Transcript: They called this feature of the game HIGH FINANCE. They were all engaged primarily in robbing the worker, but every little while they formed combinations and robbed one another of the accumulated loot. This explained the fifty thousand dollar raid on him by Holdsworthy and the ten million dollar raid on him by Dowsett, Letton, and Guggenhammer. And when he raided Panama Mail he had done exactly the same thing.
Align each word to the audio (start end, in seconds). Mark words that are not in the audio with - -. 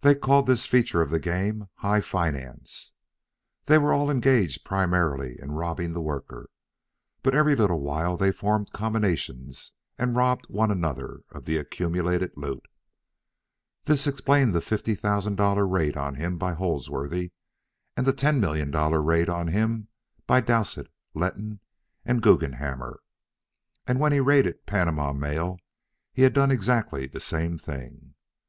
They 0.00 0.16
called 0.16 0.48
this 0.48 0.66
feature 0.66 1.00
of 1.00 1.10
the 1.10 1.20
game 1.20 1.68
HIGH 1.76 2.00
FINANCE. 2.00 2.92
They 3.66 3.78
were 3.78 3.92
all 3.92 4.10
engaged 4.10 4.64
primarily 4.64 5.38
in 5.40 5.52
robbing 5.52 5.92
the 5.92 6.02
worker, 6.02 6.50
but 7.22 7.36
every 7.36 7.54
little 7.54 7.78
while 7.80 8.16
they 8.16 8.32
formed 8.32 8.72
combinations 8.72 9.70
and 9.96 10.16
robbed 10.16 10.46
one 10.48 10.72
another 10.72 11.20
of 11.30 11.44
the 11.44 11.56
accumulated 11.56 12.32
loot. 12.34 12.66
This 13.84 14.08
explained 14.08 14.54
the 14.54 14.60
fifty 14.60 14.96
thousand 14.96 15.36
dollar 15.36 15.68
raid 15.68 15.96
on 15.96 16.16
him 16.16 16.36
by 16.36 16.54
Holdsworthy 16.54 17.30
and 17.96 18.04
the 18.04 18.12
ten 18.12 18.40
million 18.40 18.72
dollar 18.72 19.00
raid 19.00 19.28
on 19.28 19.46
him 19.46 19.86
by 20.26 20.40
Dowsett, 20.40 20.88
Letton, 21.14 21.60
and 22.04 22.20
Guggenhammer. 22.24 22.98
And 23.86 24.00
when 24.00 24.10
he 24.10 24.18
raided 24.18 24.66
Panama 24.66 25.12
Mail 25.12 25.58
he 26.12 26.22
had 26.22 26.32
done 26.32 26.50
exactly 26.50 27.06
the 27.06 27.20
same 27.20 27.56
thing. 27.56 28.14